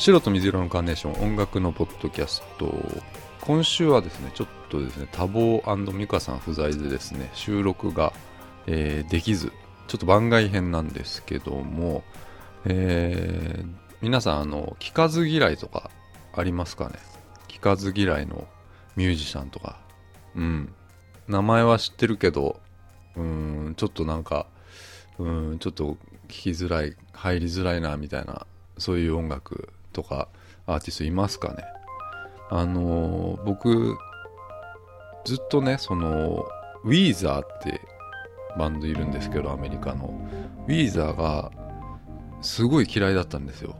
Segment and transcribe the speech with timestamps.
[0.00, 2.72] 白と水色のカーネーション音楽のポッドキャスト。
[3.42, 8.14] 今週はですねちょっとですね多忙美香さん不在でですね収録が、
[8.66, 9.52] えー、できず
[9.88, 12.02] ちょっと番外編なんですけども、
[12.64, 13.68] えー、
[14.00, 15.90] 皆さんあの聞かず嫌いとか
[16.34, 16.94] ありますかね？
[17.48, 18.48] 聞かず嫌いの
[18.96, 19.80] ミュージシャンとか。
[20.34, 20.72] うん。
[21.28, 22.58] 名前は知ってるけど
[23.16, 24.46] うんちょっとなんか
[25.18, 28.46] うんちょっと聞きづらい入りづらいなみたいな
[28.78, 30.28] そういう音楽とか
[30.66, 31.64] アーティストいますかね？
[32.50, 33.96] あのー、僕
[35.24, 36.46] ずっとねその
[36.84, 37.80] ウィーザーって
[38.58, 40.18] バンドいるんですけどアメリカの。
[40.66, 41.50] ウィーザーが
[42.42, 43.76] すごい嫌いだったんですよ。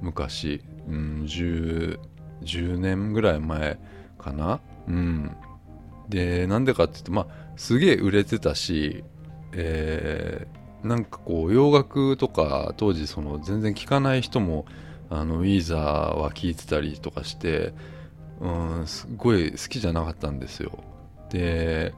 [0.00, 1.98] 昔、うん、10,
[2.42, 3.78] 10年ぐらい前
[4.18, 4.60] かな？
[4.88, 5.36] うん。
[6.08, 9.04] でなんでかって言うとまあすげえ売れてたし
[9.52, 14.64] えー、なんかこう洋楽とか当時その全然聴かない人も
[15.10, 17.74] あのウィーザーは聴いてたりとかして
[18.40, 18.48] う
[18.82, 20.82] んすごい好きじゃなかったんですよ。
[21.30, 21.92] で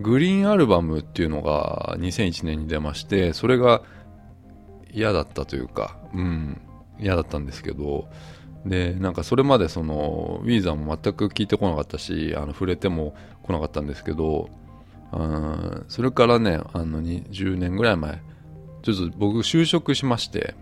[0.00, 3.82] グリーンアルバムっていうのが2001年に出ましてそれが
[4.92, 6.60] 嫌だったというかうん
[6.98, 8.08] 嫌だったんですけど
[8.66, 14.50] でなんかそれまでそのウィーザーも全く聞いてこなかったしあの触れても来なかったんですけど
[15.12, 18.20] あそれからねあの10年ぐらい前
[18.82, 20.54] ちょっと僕就職しまして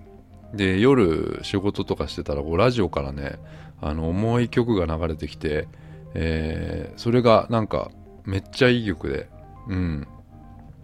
[0.54, 3.38] で夜仕事とかしてたらこうラジオからね
[3.80, 5.68] あの重い曲が流れてきて、
[6.14, 7.90] えー、それがなんか
[8.24, 9.28] めっちゃいい曲で
[9.68, 10.08] うん。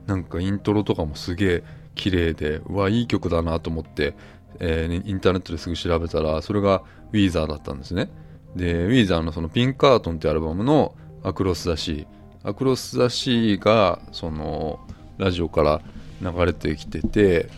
[0.07, 1.65] なんかイントロとかもすげえ
[1.95, 4.15] 綺麗でうわいい曲だなと思って、
[4.59, 6.83] えー、インターネットですぐ調べたらそれが
[7.13, 8.11] ウィーザーだったんですね。
[8.57, 12.07] でウィーザーのそのピンカートンってアルバムのアクロス・ザ・シー。
[12.43, 14.81] アクロス・ザ・シーがその
[15.19, 15.83] ラジオから
[16.23, 17.51] 流れてきてて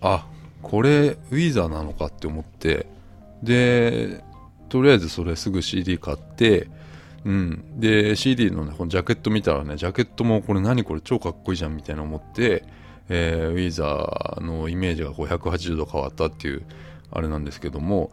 [0.00, 0.26] あ
[0.62, 2.86] これウィザーなのかって思って
[3.42, 4.22] で
[4.68, 6.68] とりあえずそれすぐ CD 買って
[7.24, 7.80] うん。
[7.80, 12.64] で CD のねこのジャケット見たらねジャケットもこれ何これ超かっこいいじゃんみたいな思って、
[13.08, 16.64] えー、ウィザーのイメージがこう180度変わったっていう
[17.10, 18.12] あれなんですけども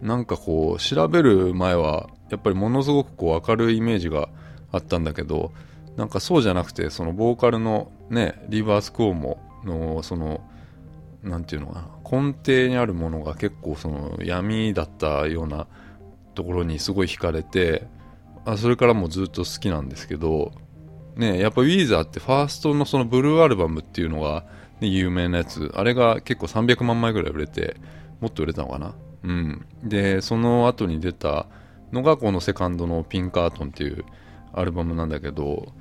[0.00, 4.28] なんかこう調べる前はやっぱりものすごくこう明るいイメージが
[4.70, 5.52] あったんだけど
[5.96, 10.40] なんかそうじゃなくてそのボーカルのねリバースクオーモのその
[11.22, 12.20] 何て言うのかな。
[12.22, 15.66] 根底にあるものが結構その闇だったような
[16.34, 17.86] ところにすごい惹かれて
[18.44, 20.52] あそれからもずっと好きなんですけど
[21.16, 24.46] ねやっぱウィーザーってファーストのそのブルーアルバムっていうのが、
[24.80, 27.76] ね、有名なやつあれが結構300万枚ぐらい売れて
[28.20, 28.94] もっと売れたのかな。
[29.24, 29.66] うん。
[29.82, 31.46] でその後に出た
[31.92, 34.04] のがこのセカンドのピンカートンっていう
[34.52, 35.72] アルバムなんだけど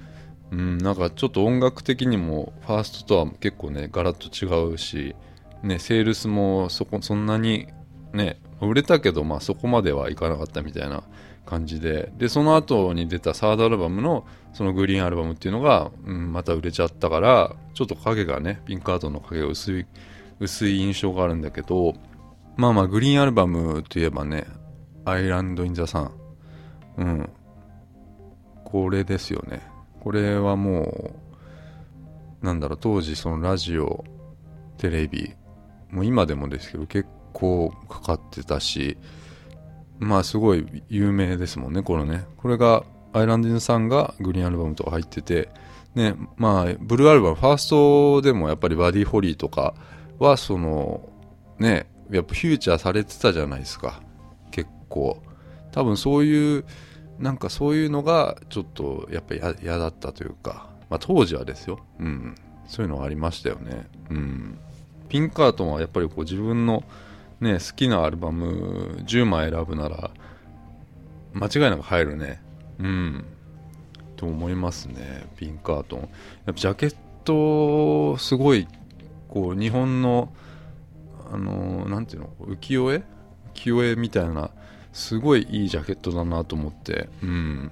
[0.52, 5.16] うん、なんかちょっと音楽的にもファーストとは結構ねガラッと違うし
[5.64, 7.68] ね、セールスもそこそんなに
[8.14, 11.04] ね売れたけど、まあ、そこまではいかなかったみたいな
[11.46, 12.12] 感じで。
[12.18, 19.86] でその後に出たサードアルバムのそのグリーンアルバムっていうのが、うん、また売れちゃったからちょっと影がねピンクアートの影が薄い
[20.40, 21.96] 薄い印象があるんだけど
[22.56, 24.48] まあまあグリーンアルバムといえばね
[25.06, 26.12] アイランド・イン・ザ・サン。
[26.98, 27.30] うん。
[28.66, 29.62] これですよね。
[30.02, 31.14] これはも
[32.42, 34.04] うなんだろう当時そのラジオ
[34.78, 35.34] テレビ
[35.92, 38.98] もう今でもですけど結構かかってたし
[40.00, 42.26] まあすごい有名ですもんねこれね。
[42.38, 42.84] これが
[43.14, 45.50] アイランディンさんがグリーンアルバムとか入ってて
[45.96, 49.74] ねまあブルーアルバムファーストでもやっぱりバディ・ホリーとか
[50.20, 51.10] はその
[51.60, 54.02] ねやっぱフューチャーされてたじゃないですか。
[54.52, 55.22] 結構。
[55.72, 56.66] 多分そういう
[57.20, 60.70] なんかそういうのがちょっとやっぱ嫌だったというか。
[60.90, 61.80] まあ当時はですよ。
[62.00, 62.36] うん。
[62.68, 63.88] そういうのがありましたよね。
[64.10, 64.60] うん。
[65.10, 66.84] ピンカートンはやっぱりこう自分の、
[67.40, 70.12] ね、好きなアルバム10枚選ぶなら
[71.34, 72.42] 間違いなく入るね。
[72.80, 73.26] うん。
[74.16, 76.00] と思いますねピンカートン。
[76.00, 76.10] やっ
[76.48, 78.68] ぱジャケットすごい
[79.30, 80.34] こう日本の
[81.32, 83.04] あの何ていうの浮世絵？
[83.54, 84.50] 浮世絵みたいな
[84.94, 87.10] すごいいいジャケットだなと思って。
[87.22, 87.72] うん。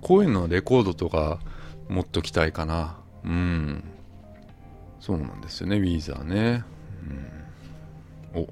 [0.00, 1.40] こういうのレコードとか
[1.88, 2.96] 持っときたいかな。
[3.24, 3.84] うん。
[5.04, 6.64] そうなんですよねウィーザーね、
[8.34, 8.46] うん、お。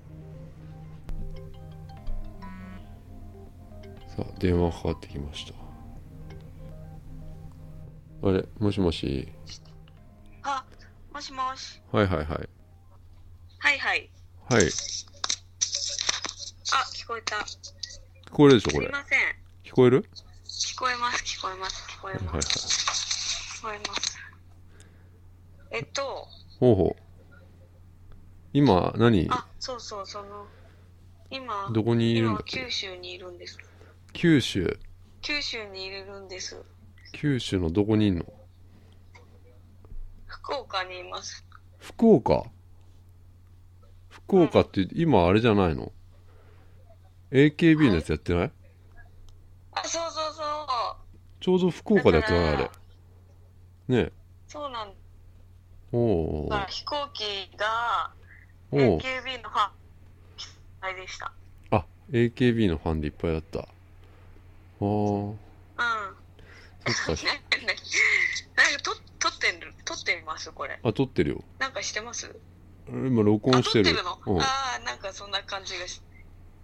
[4.14, 5.54] さあ電話かかってきました。
[8.28, 9.32] あれもしもし。
[10.42, 10.62] あ
[11.14, 11.80] もしもし。
[11.90, 12.26] はいはいはい。
[12.26, 12.36] は
[13.72, 14.10] いはい。
[14.50, 14.62] はい。
[14.62, 14.66] あ
[16.92, 17.36] 聞こえた。
[17.36, 17.46] 聞
[18.30, 18.88] こえるでしょこれ。
[18.88, 19.20] すいません。
[19.64, 20.06] 聞こえる？
[20.44, 24.18] 聞こえます聞こえます聞こえます、はいはい、聞こえます。
[25.70, 26.28] えっと
[26.62, 27.02] ほうほう。
[28.52, 30.46] 今何、あ、そうそう、その、
[31.28, 32.38] 今、どこにいるんだ？
[32.38, 33.58] 今っけ九州にいるんです。
[34.12, 34.78] 九州
[35.22, 36.62] 九州にいるんです。
[37.14, 38.24] 九州のどこにいんの？
[40.26, 41.44] 福岡にいます。
[41.80, 42.44] 福岡？
[44.08, 45.90] 福岡って今あれじゃないの
[47.32, 48.52] ?AKB のやつやってない？
[49.72, 50.44] あ、そうそうそう。
[51.40, 52.64] ちょうど福岡でやってないあれ。
[52.64, 54.12] ねえ。
[54.46, 54.91] そうなんだ。
[55.92, 58.10] おうから飛行機が
[58.72, 59.72] AKB のファン
[60.80, 61.32] はいでした。
[61.70, 63.60] あ AKB のファンでいっぱいだった。
[63.60, 63.66] ああ
[64.80, 64.86] そ
[65.28, 65.36] うん。
[65.36, 65.36] っ
[65.76, 65.82] か。
[68.56, 70.50] なんか撮撮ってる撮ってみます？
[70.50, 70.80] これ。
[70.82, 71.44] あ撮ってるよ。
[71.58, 72.34] なんかしてます？
[72.88, 73.84] 今録音あ、してる。
[73.84, 74.18] 撮ってるの？
[74.26, 76.00] うん、あああ、なんかそんな感じがし。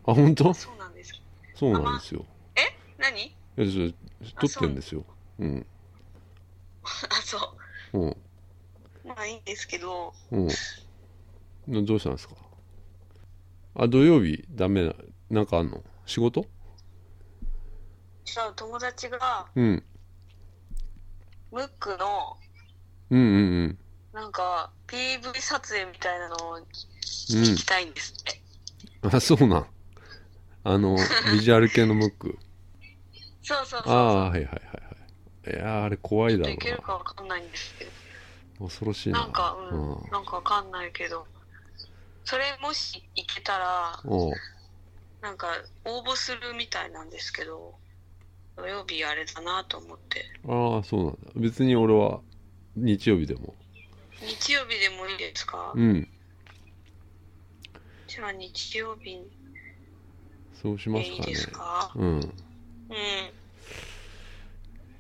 [0.05, 0.53] 本当？
[0.55, 1.13] そうなんです。
[1.55, 2.25] そうなんですよ。
[2.99, 3.27] 何？
[3.27, 3.93] いや
[4.41, 5.05] 撮ってるんですよ。
[5.39, 5.47] う。
[5.47, 5.67] ん。
[6.83, 6.89] あ、
[7.23, 7.55] そ
[7.93, 7.99] う。
[7.99, 8.09] ん。
[8.11, 8.17] う。
[9.09, 10.49] まあいいんですけど、うん。
[11.67, 12.35] などうしたんですか？
[13.75, 14.45] あ土曜日？
[14.51, 14.95] ダメな
[15.31, 15.83] なんかあんの？
[16.07, 16.47] 仕事？
[18.25, 19.83] じゃあ友達がうん。
[21.51, 22.37] ムックの
[23.11, 23.23] うんう
[23.69, 23.79] ん
[24.13, 26.65] なんか PV 撮影みたいなのをうん。
[26.65, 28.33] 行きたいんですって。
[29.03, 29.67] うんあそうなん。
[30.65, 30.97] あの
[31.33, 32.39] ビジュアル系のムック。
[33.43, 34.29] そうそうそうああ。
[34.31, 34.61] はいはいはいは
[35.47, 35.57] い。
[35.57, 37.91] いやーあれ怖いだろちょっといけるうかわかんないんですけど。
[38.61, 39.21] な恐ろしいな。
[39.21, 40.11] なんか、うん、うん。
[40.11, 41.27] なんかわかんないけど、
[42.25, 44.03] それもし行けたら、
[45.21, 45.49] なんか
[45.85, 47.79] 応募するみたいなんですけど、
[48.57, 50.25] 土曜日あれだなと思って。
[50.49, 51.19] ああそうなんだ。
[51.37, 52.21] 別に俺は
[52.77, 53.55] 日曜日でも。
[54.21, 56.09] 日曜日でもいいですか、うん。
[58.09, 59.31] じゃあ日曜日。
[60.61, 61.93] そうしまですいいかねですか？
[61.95, 62.21] うん。
[62.21, 62.33] うん。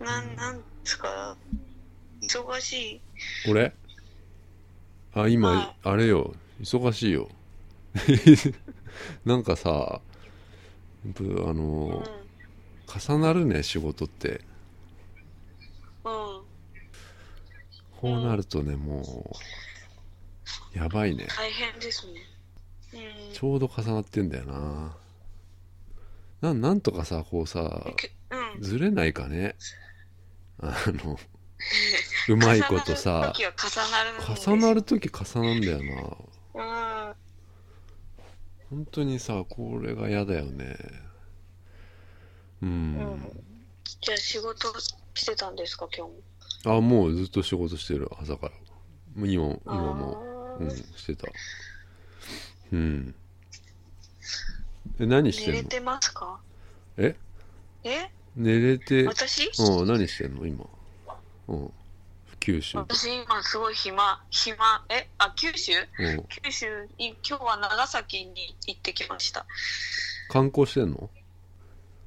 [0.07, 1.37] なん、なんですか？
[2.23, 3.03] 忙しい？
[3.49, 3.73] 俺
[5.15, 7.29] あ今、はいあれよ忙しいよ
[9.25, 10.01] なんかさ
[11.05, 11.57] ぶあうん。
[11.57, 12.05] の
[12.87, 14.41] 重なるね仕事って
[16.05, 16.43] うん。
[18.01, 19.35] こうなるとねも
[20.75, 22.21] うやばいね大変ですね。
[23.29, 23.33] うん。
[23.35, 24.97] ちょうど重なってんだよな
[26.41, 28.63] なんなんとかさこうさけうん。
[28.63, 29.57] ずれないかね？
[30.61, 31.19] あの
[32.29, 35.79] うまいことさ重なる時は重なるんです重なる時重なんだよ
[36.55, 36.63] な
[37.09, 37.15] うん。
[38.71, 40.77] 本当にさこれが嫌だよね。
[42.63, 43.43] うん、うん。
[44.01, 44.79] じゃあ仕事
[45.15, 46.13] してたんですか今日
[46.67, 46.77] も？
[46.77, 48.53] あもうずっと仕事してる朝から。
[49.15, 50.57] もう今今も。
[50.61, 51.29] うんしてた。
[52.73, 53.15] うん。
[54.99, 55.53] え何してんの？
[55.53, 56.41] 寝れてますか？
[56.97, 57.15] え？
[57.85, 58.11] え？
[58.37, 59.51] 寝れて私？
[59.61, 60.67] うん何してんの今？
[61.47, 61.73] うん
[62.49, 62.79] 九州。
[62.79, 65.73] 私今すごい暇、暇、えあ、九州？
[65.99, 66.25] うん。
[66.43, 69.45] 九州、い今日は長崎に行ってきました。
[70.31, 71.11] 観光してんの？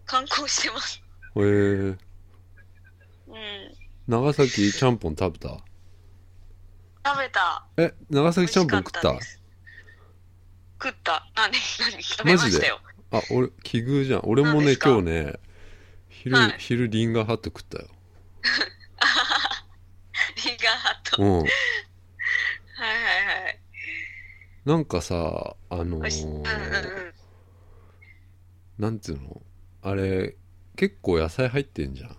[0.07, 0.99] 観光してます。
[1.35, 1.43] へえ。
[1.43, 1.97] うん。
[4.07, 5.49] 長崎ちゃんぽん食べた？
[7.05, 7.63] 食べた。
[7.77, 9.01] え長崎ちゃんぽん食った？
[10.83, 11.27] 食った。
[11.35, 12.01] 何何？
[12.01, 12.79] 食べましたよ。
[13.11, 14.21] あ俺奇遇じゃん。
[14.23, 15.33] 俺もね今日ね
[16.09, 16.55] 昼、はい。
[16.57, 17.87] 昼リンガーハット食ったよ
[21.17, 21.23] ガーハット。
[21.23, 21.47] うんはいはい
[23.43, 23.59] はい。
[24.65, 27.13] なんかさあのおいしうんうんーうん。
[28.77, 29.41] なんていうの？
[29.83, 30.35] あれ
[30.75, 32.17] 結構野菜入ってんじゃん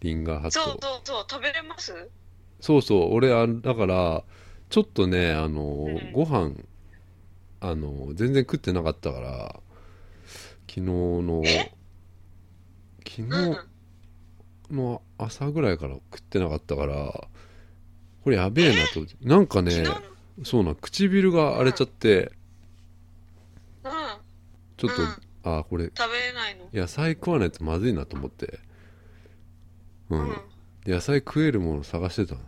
[0.00, 1.92] リンガーハットそうそうそう、食べれます？
[2.60, 4.22] そうそう俺あだから
[4.70, 6.52] ちょっとねあのーうんご飯
[7.60, 9.60] あのー全然食ってなかったから
[10.68, 11.72] 昨日のえ？
[13.08, 13.28] 昨うん。
[13.28, 17.28] 日の朝ぐらいから食ってなかったから
[18.26, 19.06] これやべえなと。
[19.22, 19.84] なんかね
[20.42, 22.32] そうな唇が荒れちゃって。
[23.84, 23.92] うん。
[24.76, 25.04] ちょっと、う
[25.52, 25.58] ん。
[25.58, 26.68] あこれ食べれないの？
[26.72, 28.58] 野菜食わないとまずいなと思って。
[30.10, 30.36] うん、
[30.84, 32.40] 野菜食えるもの探してたの。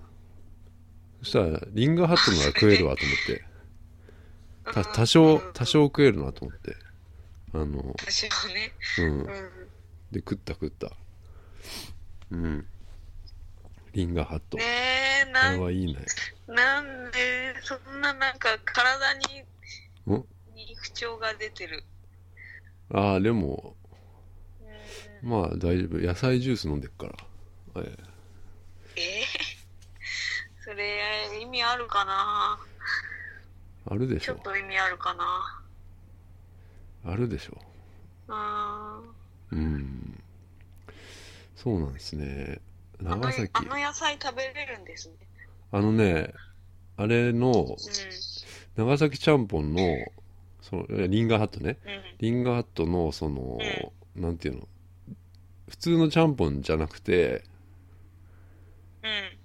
[1.22, 3.44] そしたらリンガーハットなら食えるわと思って。
[4.82, 6.74] た多少多少食えるなと思って。
[7.54, 8.72] あの多少ね。
[8.98, 9.20] うん。
[9.20, 9.26] うん。
[10.10, 10.90] で食った食った。
[12.32, 12.66] うん。
[13.92, 14.64] リンガーハット、ね
[15.26, 15.94] なん、れはいいね。
[16.46, 19.40] なんで、そんななんか体に、
[20.06, 20.24] ん？
[20.54, 21.84] に不調が出てる。
[22.90, 23.76] ああでも
[25.22, 25.28] うん。
[25.30, 25.98] まあ大丈夫。
[25.98, 27.96] 野菜ジュース飲んでっから、え
[28.96, 29.20] え。
[29.20, 29.24] え？
[29.24, 29.26] ー
[30.64, 32.58] それ、意味あるかな？
[33.90, 34.34] あるでしょ。
[34.34, 35.62] ちょっと意味あるかな？
[37.04, 37.58] あるでしょ。
[38.28, 39.14] うーん。
[39.52, 40.22] うん。
[41.56, 42.60] そうなんですね
[43.00, 43.50] 長崎。
[43.52, 45.14] あの野菜食べれるんですね。
[45.70, 46.32] あのね
[46.96, 47.76] あれのう
[48.76, 49.80] 長崎ちゃんぽんの
[50.60, 51.78] そのリンガーハットね。
[51.84, 52.02] うん。
[52.18, 53.58] リンガーハットのその、
[54.16, 54.68] なんていうの？
[55.68, 57.44] 普通のちゃんぽんじゃなくて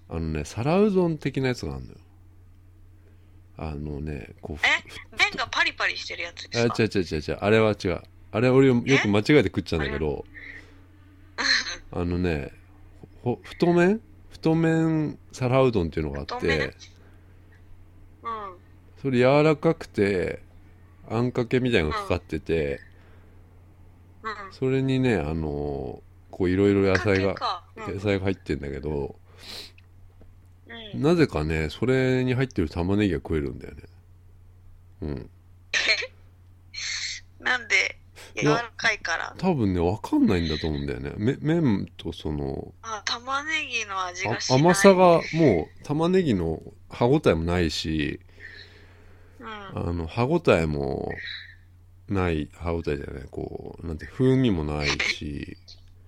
[0.10, 0.18] うん。
[0.18, 1.98] あのね皿うどん的なやつがあるのよ。
[3.58, 4.70] あのねこうふえ？
[5.18, 6.74] 麺がパリパリしてるやつですか？
[6.78, 7.38] あ違う違う違う違う。
[7.40, 8.02] あれは違う。
[8.32, 10.26] あれ俺よく間違えて食っちゃうんだけど。
[11.92, 12.52] あのね
[13.24, 14.02] ほ太麺？
[14.30, 16.60] 太麺皿うどんっていうのがあっ太麺？
[16.60, 16.76] て
[18.24, 18.58] うん。
[19.02, 20.44] それ柔らかくて
[21.10, 22.82] あんかけみたいなのがかかってて
[24.24, 24.54] うん。
[24.54, 27.88] それにねあのこういろいろ野菜がかけか。
[27.88, 27.96] うん。
[27.96, 29.16] 野菜が入ってんだけど
[30.94, 31.02] うん。
[31.02, 33.84] なぜかねそれに入ってる玉ねぎが食えるんだよね。
[35.02, 35.30] うん
[38.36, 39.36] 柔らかいから。
[39.38, 44.60] 多分ね分かんないんだと思うんだよねめ麺とそのあ、玉ねぎの味あがしない。
[44.62, 48.20] 甘さがもう玉ねぎの歯ごたえもないし
[49.40, 49.48] うん。
[49.48, 51.12] あの歯ごたえも
[52.08, 55.58] ない歯ごたえじゃないこうなんて風味もないし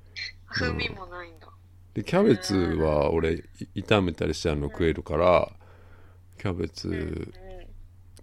[0.47, 1.47] 風味もないんだ。
[1.93, 3.33] でキャベツは俺
[3.75, 5.51] い炒めたりしてあるの食えるから
[6.39, 7.33] キャベツ。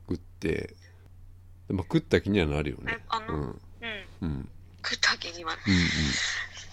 [0.09, 0.75] 食って、
[1.69, 2.99] でまあ、食った気にはなるよね。
[3.29, 3.61] うん
[4.85, 5.53] 食った時には。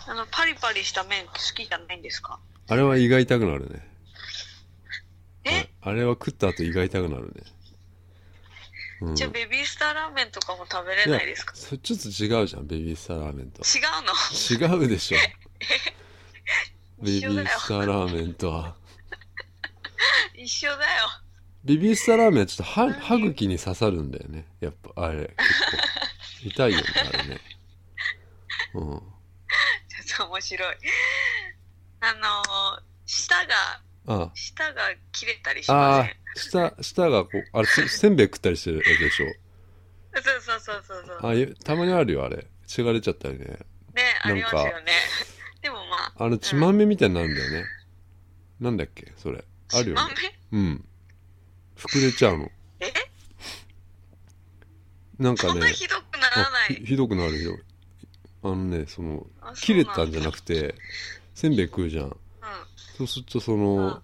[0.07, 0.11] うん。
[0.11, 2.39] あの、パリパリした麺好きじゃないんですか？
[2.67, 3.87] あれは胃が痛くなるね。
[5.45, 5.69] え？
[5.81, 7.43] ああれは食った後胃が痛くなるね。
[9.01, 9.15] うん。
[9.15, 11.55] じゃあベビースターラーメンとかも食べれないですか？
[11.55, 13.61] それちょっと違うじゃんベビースターラーメンと。
[13.61, 14.81] 違うの？
[14.81, 15.17] 違うでしょ。
[17.01, 18.75] ベビースターラーメンとは。
[20.35, 20.79] 一緒だよ。
[21.63, 24.45] ベビースターラーメンはちょっと歯歯茎に刺さるんだよね。
[24.59, 25.37] やっぱあれ結
[25.71, 25.78] 構
[26.43, 27.41] 痛いよねあれね。
[28.75, 28.81] うん。
[28.83, 30.75] ちょっと面白い。
[32.01, 34.81] あのー、舌が、あ舌が
[35.11, 36.09] 切れたりしまあせ
[36.61, 36.65] ん？
[36.67, 39.25] ー下下がこうあれせせんべい食ったりしてるやつでしょ？
[40.15, 41.29] そうそうそうそうそう。
[41.29, 42.47] あいたまにあるよあれ。
[42.67, 43.45] 血が出ちゃったりね。
[43.45, 43.59] ね、
[44.21, 44.91] あなんかりますよね。
[45.61, 47.65] でもまあ、あの血まめみたいになるんだよね、
[48.59, 49.43] なんだっけそれ。
[49.73, 50.01] あるよね。
[50.01, 50.13] 豆
[50.51, 50.85] うん。
[51.75, 52.45] 膨れちゃうの。
[52.45, 52.51] え
[55.19, 56.71] なんかねそんなひどくならない。
[56.71, 57.57] あひひどくなるよ。
[58.41, 60.75] あのねそのあ切れたんじゃなくくて
[61.35, 62.05] せんべい食うじゃん。
[62.05, 62.11] うん。
[62.97, 63.59] そうするとそうん。
[63.59, 64.01] の、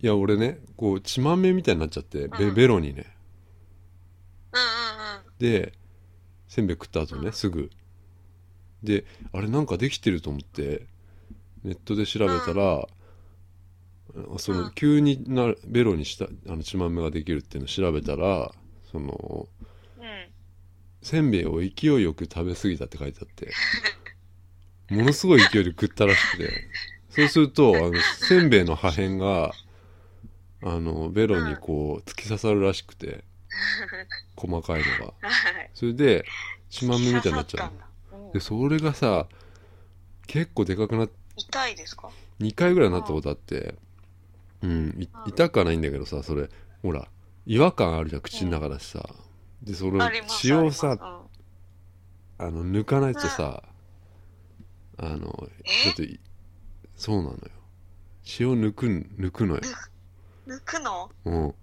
[0.00, 2.54] いや俺ねこう血まめみたいになっちゃってベ,、うん。
[2.54, 3.06] ベロにね。
[4.52, 4.66] うんうん
[5.26, 5.32] うん。
[5.38, 5.72] で
[6.48, 7.32] せんべい食った後ね、うん。
[7.32, 7.70] すぐ。
[8.82, 10.86] であれなんかできてると思って
[11.62, 12.88] ネットで調べたら、
[14.34, 14.72] あそのうん。
[14.74, 18.50] 急になベロにしたあの血まめができるっていうのを調べたら
[18.90, 19.61] そのうん。
[21.02, 23.52] せんべいを勢いよく食べ過ぎたって書いてあって
[24.94, 26.52] ものすごい勢いで食ったらしくて。
[27.10, 29.52] そうするとあのせんべいの破片が
[30.62, 33.22] あのベロにこう突き刺さるらしくて
[34.34, 35.12] 細かいのが。
[35.20, 35.30] は
[35.60, 35.70] い。
[35.74, 36.24] それで
[36.70, 39.26] 血まめみたいになっちゃうでそれがさ
[40.26, 42.08] 結構でかくなっ痛いですか
[42.40, 43.74] ？2回ぐらいなったことあって
[44.62, 44.74] うんい
[45.26, 45.28] うん。
[45.28, 46.48] 痛くはないんだけどさそれ。
[46.80, 47.08] ほら
[47.44, 49.06] 違和感あるじゃん口の中だしさ、
[49.62, 51.22] でそれあります血をさありま
[52.38, 52.44] す。
[52.44, 53.62] あの抜かないとさ、
[54.98, 55.84] あのえ？
[55.84, 56.20] ちょっとい
[56.96, 57.38] そうなのよ。
[58.24, 59.60] 血を抜く抜くのよ、
[60.46, 61.10] うん抜くの？
[61.24, 61.54] うん、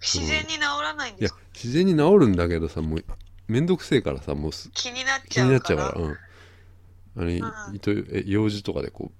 [0.00, 1.40] 自然に治らないんいやですか？
[1.52, 3.04] 自然に治るんだけどさもう
[3.46, 6.02] めんどくせえからさもうす気になっ気になっちゃうから。
[6.02, 6.16] うん。
[7.14, 7.76] あの、いうん。
[7.76, 9.12] 糸え用事とかでこ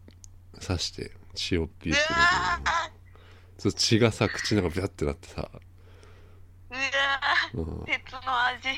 [0.54, 2.58] う刺して血をピュうッて抜わ
[3.58, 5.58] くそう血がさ口の中ビャってなってさ、ー
[6.72, 6.80] うわ
[7.54, 7.80] うん。
[7.82, 8.68] ー、鉄の味。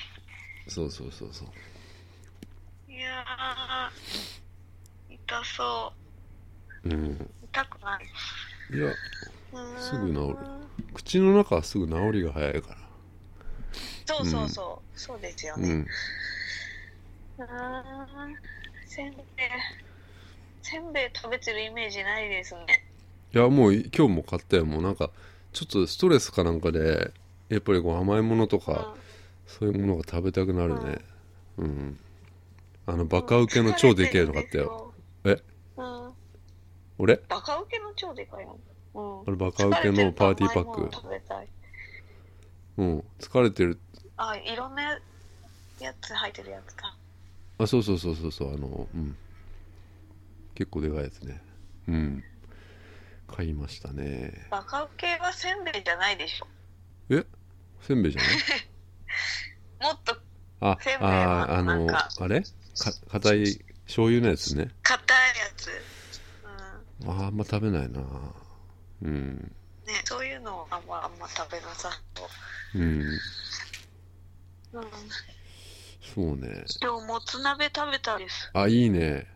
[0.69, 2.93] そうそうそうそう。
[2.93, 5.15] いやー。
[5.15, 5.93] 痛そ
[6.85, 6.89] う。
[6.89, 6.93] ん。
[6.93, 8.05] う痛くない。
[8.77, 8.93] いや
[9.79, 10.37] すぐ治る。
[10.93, 12.77] 口の中はすぐ治りが早いから。
[14.07, 15.87] そうそうそう、そうですよね、うん。
[18.87, 19.25] せんべい。
[20.63, 22.85] せんべい食べてるイメージないですね。
[23.35, 24.67] いやもうい今日も買ったよ。
[24.67, 25.11] もうなんか
[25.53, 27.13] ちょっとストレスかなんかで
[27.55, 29.01] やっぱりこう甘いものとか、うん。
[29.47, 30.99] そういうものが食べたくなるね。
[31.59, 31.99] うん、
[32.87, 34.93] あのバカウケの超でけえの買ったよ。
[35.25, 35.37] え？
[35.77, 36.13] うん。
[36.99, 37.21] 俺？
[37.29, 38.59] バカウケの超でかいの
[38.95, 39.23] うん。
[39.23, 40.81] あれバカウケのパーティーパック。
[40.89, 41.49] 疲れてると甘いもの食べたい。
[42.79, 43.05] うん。
[43.21, 43.79] 疲れてる。
[44.17, 44.99] あいろんな
[45.81, 46.97] やつ入ってるやつか。
[47.59, 48.55] あそうそうそうそうそう。
[48.55, 49.17] あのうん。
[50.55, 51.43] 結構でかいやつね。
[51.87, 52.25] うん。
[53.29, 54.49] 買いましたね。
[54.51, 56.47] バカウケはせんべいじゃないでしょ。
[57.11, 57.25] え？
[57.87, 58.33] せんべいじゃない？
[59.83, 60.17] もっと
[60.61, 61.87] ああーあの
[62.21, 62.41] あれ？
[62.43, 62.49] か
[63.11, 64.71] 硬い醤油のやつね。
[64.83, 65.71] 硬いやつ。
[67.03, 67.11] うん。
[67.11, 68.01] あーあんま食べないな。
[69.03, 69.37] うん。
[69.87, 72.25] ねそういうのをあんまあんま食べなさそ
[72.75, 72.79] う。
[72.79, 73.01] うん。
[74.73, 74.91] うん。
[76.15, 76.65] そうね。
[76.81, 78.51] 今日もつ鍋食べたです。
[78.55, 79.27] あいいね。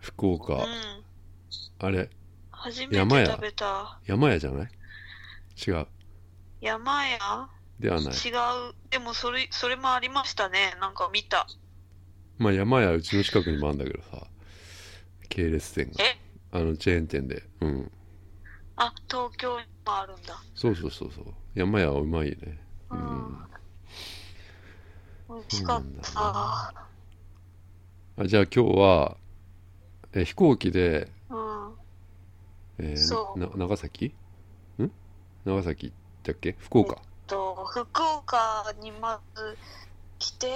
[0.00, 1.04] 福う岡ん。
[1.80, 2.08] あれ？
[2.50, 4.00] 初めて食べた。
[4.06, 4.70] 山屋じゃない？
[5.66, 5.86] 違う
[6.62, 7.48] 山屋
[7.80, 8.74] ではない違う。
[8.88, 10.76] でもそれ、それもありましたね。
[10.80, 11.46] なんか見た。
[12.38, 14.26] まあ山屋うちの近くにもあるんだけどさ
[15.28, 16.16] 系列店がえ？
[16.52, 17.90] あのチェーン店でうん
[18.76, 20.40] あ、東京にもあるんだ。
[20.54, 22.58] そうそうそうそう山屋はうまいね
[22.90, 23.38] ううんん。
[25.28, 26.20] 美味しかった。
[28.16, 29.16] あじゃあ今日は
[30.12, 31.74] え飛行機で、うん。
[32.78, 34.14] えーそうな長崎？
[34.78, 34.90] ん？
[35.44, 35.92] 長崎
[36.22, 36.56] だっけ？
[36.58, 37.00] 福岡？
[37.26, 39.56] と、福岡にまず
[40.18, 40.48] 来て、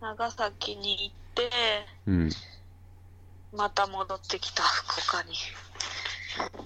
[0.00, 1.50] 長崎に行って、
[2.06, 2.30] うん
[3.54, 5.34] また戻ってきた、福岡に。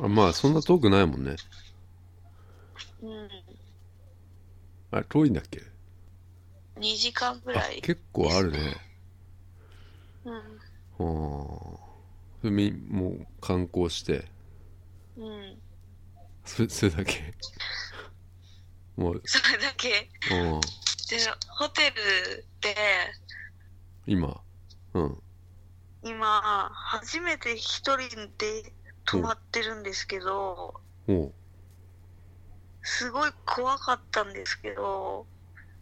[0.01, 1.35] あまあそんな遠くないもんね
[3.03, 3.29] うん。
[4.93, 5.61] あれ遠いんだっけ
[6.79, 7.81] ？2時間ぐあらい。
[7.83, 8.77] 結構あるね
[10.25, 10.35] うん。
[10.99, 11.81] は
[12.45, 14.25] あもう観光して
[15.17, 15.59] うん。
[16.47, 17.35] それそれだけ。
[18.97, 20.09] もう、それだけ。
[20.31, 20.67] うん、で、
[21.49, 22.75] ホテルで、
[24.07, 24.41] 今。
[24.95, 25.23] うん。
[26.03, 27.99] 今、初めて一人
[28.39, 28.73] で
[29.05, 31.33] 泊まってるんですけど、おう。
[32.83, 35.27] すごい怖かったんですけど、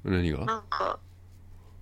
[0.02, 0.44] 何が？
[0.46, 0.98] なんか、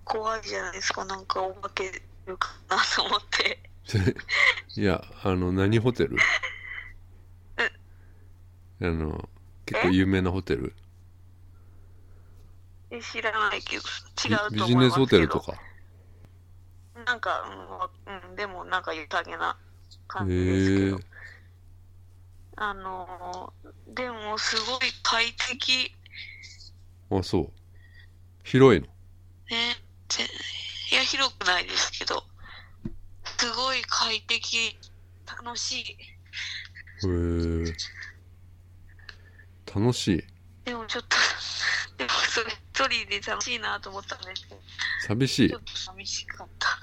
[0.03, 1.05] 怖いじゃないですか。
[1.05, 1.91] なんかお化け
[2.25, 3.59] るかなと思って。
[4.75, 6.17] いやあの何ホテル？
[8.83, 9.29] あの
[9.65, 10.73] 結構有名なホテル？
[12.91, 13.83] え知らないけど、
[14.27, 14.59] 違うと思い。
[14.59, 15.39] ビジネスホテルと。
[15.39, 15.53] か？
[17.05, 20.99] なんか、うん、うん、でもなんか豊げなへ感じですけえど。
[22.55, 25.95] あのー、でもすごい快適。
[27.09, 27.51] あそう
[28.43, 28.87] 広いの？
[28.87, 28.93] ね、
[30.09, 30.23] ぜ
[30.91, 32.23] いや、広くないですけど、
[33.39, 34.77] すごい快適、
[35.25, 35.83] 楽しい。
[35.83, 35.89] へ
[37.07, 37.73] え
[39.73, 40.23] 楽しい。
[40.65, 41.17] でもちょっと、
[41.97, 44.61] でもそれ一人で楽しいなと思ったんですけど、
[45.07, 45.49] 寂しい。
[45.49, 46.67] ちょっと寂しかった。
[46.69, 46.73] へ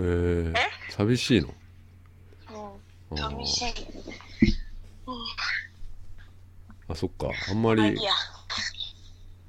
[0.00, 0.92] ええ？
[0.92, 1.54] 寂しいの？
[3.10, 3.72] うん、あ寂しい。
[5.06, 5.16] うん、
[6.88, 7.28] あそっか。
[7.50, 7.82] あんまり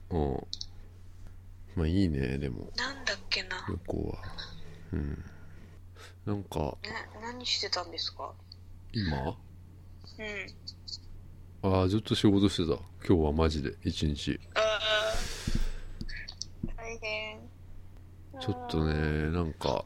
[0.10, 0.48] うん。
[1.76, 2.72] まあいいねでも。
[2.76, 3.66] なんだっけな。
[3.70, 4.22] 旅行は。
[4.92, 5.26] うん。
[6.26, 6.78] なんか
[7.20, 8.34] な何してたんですか？
[8.92, 9.18] 今？
[9.30, 9.36] うん。
[11.65, 12.78] ああずっと仕事してた。
[13.08, 13.73] 今日はマジで。
[13.86, 14.38] 一日。
[16.76, 17.39] 大変。
[18.41, 18.93] ちょっとね
[19.32, 19.86] なんか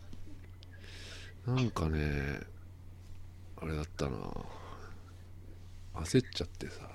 [1.46, 2.40] なんかね
[3.62, 4.18] あれだったな。
[5.98, 6.90] 焦っちゃってさ、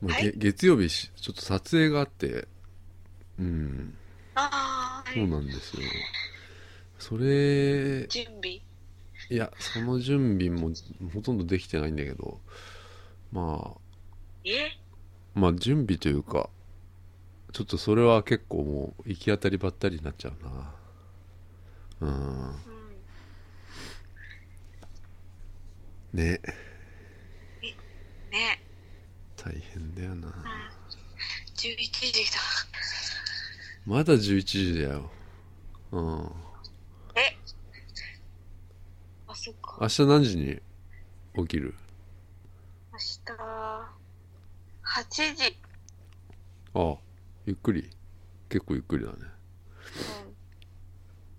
[0.00, 0.30] まあはい。
[0.30, 2.46] げ月曜日しちょっと撮影があって。
[3.40, 3.92] うん。
[4.36, 5.82] ああ、そうなんですよ。
[7.00, 8.60] それ準備？
[9.30, 10.70] いやその準備も
[11.12, 12.38] ほとんどできてないんだけど。
[13.32, 13.85] まあえ
[15.34, 16.48] まあ準備というか
[17.52, 20.74] ちょっとそれは結構もう行き当たりばったりになっちゃうな
[22.00, 22.56] うんうん。
[26.12, 26.40] ね
[28.30, 28.60] ね。
[29.36, 30.32] 大変だよなうん。
[31.54, 31.76] 11
[32.12, 32.38] 時だ。
[33.86, 35.10] まだ11時だよ
[35.92, 36.32] うん
[37.14, 37.36] え？
[39.26, 39.78] あ、そっか。
[39.80, 40.60] 明日何時に
[41.36, 41.74] 起きる
[42.92, 43.36] 明日、
[44.96, 45.58] 8時。
[46.72, 46.96] ああ
[47.44, 47.90] ゆっくり
[48.48, 49.18] 結構ゆっくりだね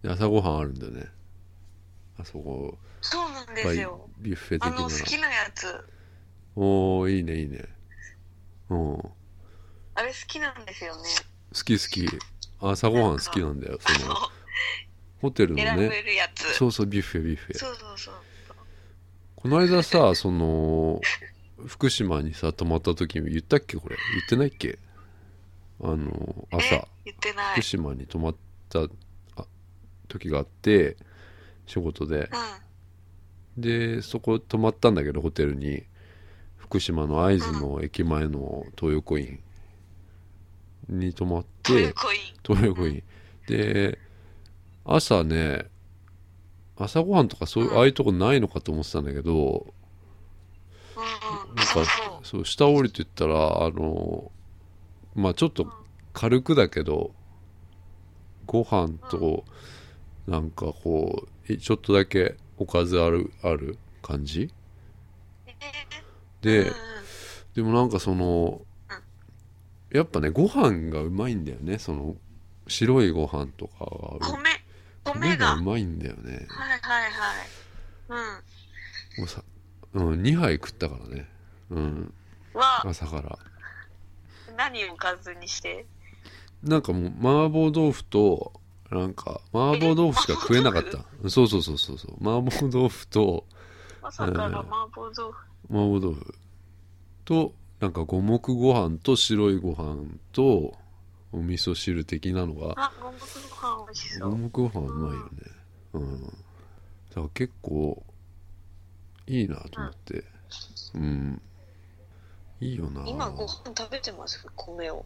[0.04, 0.08] うん。
[0.08, 1.08] で朝ごはんあるんだよね
[2.20, 4.10] あそこそうなんですよ。
[4.20, 5.68] ビュッフェ的なあの、好きなやつ。
[6.56, 7.66] おおいいねいいね
[8.70, 9.12] うん好
[9.96, 11.10] あれ好きなんですよね。
[11.66, 12.08] き好き
[12.60, 14.30] 朝ごはん好きなんだよそのあ
[15.22, 16.54] ホテルのの、選べねるやつ。
[16.54, 18.14] そうそうビュッフェビュッフェそうそうそう。
[19.36, 21.02] この間さその
[21.66, 24.78] 福島にさ泊まった時言ったっけこれ言ってないっけ？
[25.82, 26.88] あの朝
[27.56, 27.62] 福。
[27.62, 28.36] 島に泊まっ
[28.70, 28.84] た
[29.36, 29.46] あ
[30.08, 30.98] 時があって
[31.66, 32.30] 仕事で
[33.58, 33.62] うん。
[33.62, 35.84] でそこ泊まったんだけどホテルに
[36.58, 39.40] 福島の会津の駅前の東横イ
[40.90, 41.94] ンに泊まって。
[42.44, 43.04] 東横イン
[43.48, 43.98] で
[44.86, 45.66] 朝ね
[46.78, 49.74] 朝ごはんとかそういううんああいうとこないのかと思ってたんだけど。
[51.56, 51.86] なんか
[52.24, 52.46] そう。
[52.46, 54.32] 下降りてったらあの
[55.16, 55.68] まあちょっと
[56.14, 57.12] 軽くだけど
[58.46, 59.46] ご飯と
[60.28, 64.52] なんかこういちょっとだけおかずあるある感じ？
[65.46, 65.54] え
[66.42, 66.74] でー
[67.56, 68.62] でもなんかその
[69.92, 72.16] やっぱねご飯がうまいんだよねその
[72.68, 74.50] 白いご飯とかが米、
[75.06, 75.48] 米が。
[75.48, 77.48] がうまいんだよねはいはいはい。
[78.10, 78.18] うん。
[79.20, 79.42] もうさ、
[79.94, 81.30] うん、2杯食ったからね。
[81.70, 82.14] うん。
[82.54, 83.38] は、朝から。
[84.58, 85.86] 何をおかずにして？
[86.64, 88.54] なんかもう麻婆豆腐と
[88.90, 91.06] なんか麻婆豆腐しか食えなかった。
[91.30, 92.16] そうそうそうそうそう。
[92.20, 93.46] 麻婆豆腐と
[94.02, 95.38] 朝から麻婆豆腐。
[95.70, 96.36] 麻婆豆腐
[97.26, 100.74] となんか五目ご飯と白いご飯と
[101.32, 103.26] お味噌汁的なのがあ、五目ご
[103.84, 104.32] 飯美味しそう。
[104.32, 105.30] 五目ご飯うまいよね。
[105.94, 106.22] うん。
[106.24, 106.34] だか
[107.16, 108.04] ら結構
[109.28, 110.24] いいなと思って。
[110.96, 111.42] うん。
[112.60, 113.06] いいよな。
[113.06, 114.44] 今ご飯食べてます？
[114.56, 115.06] 米を。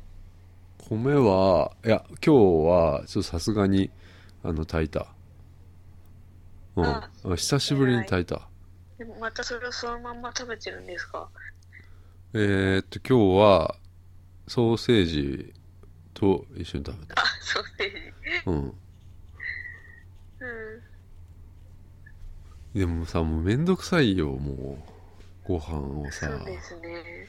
[0.90, 2.32] 米はいや今日
[2.68, 3.90] はちょっとさすがに
[4.44, 5.08] あの炊いた。
[6.76, 6.86] うん。
[6.86, 8.48] ああ久しぶりに炊いた。
[8.98, 11.28] でもまたそれをそのまんま食べてるんですか？
[12.34, 13.76] えー、っと今日は
[14.48, 15.54] ソーセージ
[16.14, 17.22] と一緒に食べた。
[17.22, 17.96] あ、ソーセージ。
[18.46, 18.56] うん。
[18.56, 18.74] うん。
[22.74, 24.78] でもさもうめんどくさいよも
[25.46, 26.28] うご飯をさ。
[26.28, 27.28] そうですね。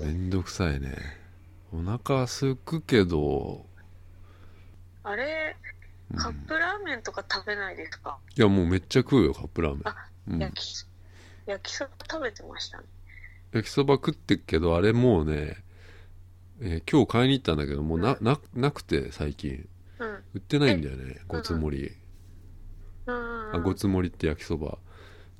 [0.00, 0.94] めんどくさいね。
[1.72, 3.66] お腹すくけど、
[5.02, 5.56] あれ、
[6.10, 6.16] うん。
[6.16, 10.86] カップラーメンとか食べないですか、いやもうめっちゃ食うよカップラーメあン、うん、焼き、
[11.46, 12.84] 焼きそば食べてましたね。
[13.52, 15.56] 焼きそば食ってっけどあれもうね、
[16.60, 19.68] えー今日買いに行ったんだけどもうな,、ななくて最近。
[19.98, 20.24] うん。
[20.34, 21.97] 売ってないんだよねごつ盛り、うん。
[23.12, 24.78] あごつ盛りって焼きそば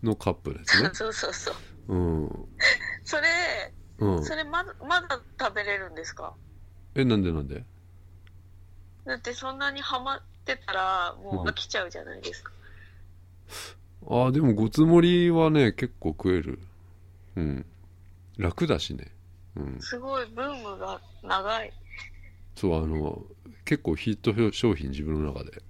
[0.02, 0.90] のカップですね。
[0.94, 1.52] そうそうそ
[1.88, 1.94] う。
[1.94, 2.48] うん。
[3.04, 3.28] それ、
[3.98, 4.24] うん。
[4.24, 6.34] それまだ、まだ食べれるんですか？
[6.94, 7.64] えなんでなんで？
[9.04, 12.52] だってそんなにハマってたら、もう飽きちゃうじゃないですか。
[14.06, 16.58] あーでもごつ盛りはね結構食える。
[17.36, 17.66] うん。
[18.36, 19.10] 楽だしね。
[19.56, 19.80] うん。
[19.80, 21.72] すごいブームが長い。
[22.54, 23.24] そうあの
[23.64, 25.62] 結構ヒット商品自分の中で。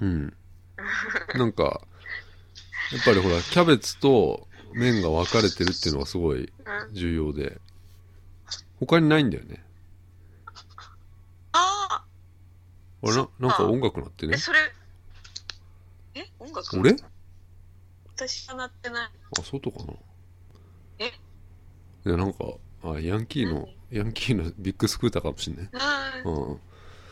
[0.00, 0.36] うん
[1.34, 1.80] なんか
[2.92, 6.94] やっぱりほらキャベツと麺が分かれてるっていうのがすごいうん。
[6.94, 7.60] 重要で
[8.80, 9.64] 他にないんだよね。
[11.52, 12.04] ああ
[13.02, 14.34] あれななんか音楽鳴ってね。
[14.34, 14.58] え、それ、
[16.14, 16.78] え音楽？
[16.78, 16.96] 俺？
[18.16, 19.10] 私はなってない。
[19.38, 19.92] あ外かな？
[20.98, 21.06] え？
[22.06, 22.44] いやなんか
[22.82, 25.70] あヤンキーのヤンキーのビッグスクーターかもしんない。
[26.24, 26.60] うん。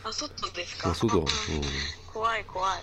[0.03, 0.91] あ、外ですか？
[0.91, 1.25] あ外だうん。
[2.13, 2.81] 怖い怖い。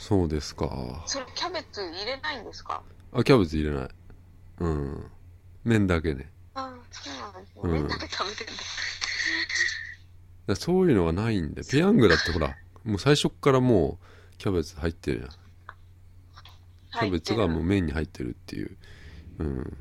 [0.00, 1.04] そうですか。
[1.06, 2.82] それキャベツ入れないんですか？
[3.12, 3.88] あキャベツ入れない。
[4.60, 5.10] うん。
[5.62, 7.60] 麺だけねあそうなんですね。
[7.62, 7.72] うん。
[7.72, 8.52] 麺だけ食べてんだ。
[8.52, 8.62] だか
[10.46, 11.62] らそういうのがないんで。
[11.70, 13.98] ペヤングだってほらもう最初っからも
[14.32, 15.30] うキャベツ入ってるじゃん。
[17.02, 17.64] キャベツがもうう。
[17.64, 18.76] 麺に入ってるっていう。
[19.38, 19.76] うん。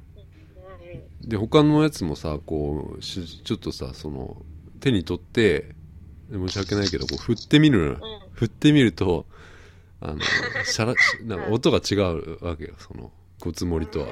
[1.22, 4.42] で他のやつもさこうしちょっとさその
[4.82, 5.76] 手に取って
[6.30, 8.00] 申し訳ないけどこう振ってみるのうん。
[8.34, 9.26] 振ってみると
[10.02, 14.08] あのシャラし なんか音が違うわけよそのごつ盛りとは。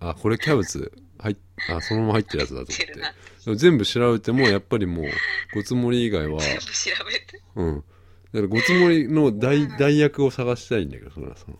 [0.00, 1.36] あこれキャベツ入っ
[1.70, 3.56] あそのまま入ってるやつだと思って。
[3.56, 5.06] 全部調べてもやっぱりもう
[5.54, 6.70] ごつ盛り以外は全部調
[7.06, 7.42] べて。
[7.56, 7.76] うん。
[7.76, 7.86] だか
[8.32, 11.58] らごつ盛りの代代役を探したいんだけどそれはその